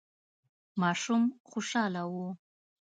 ماشوم 0.81 1.23
خوشاله 1.49 2.03
و. 2.11 2.13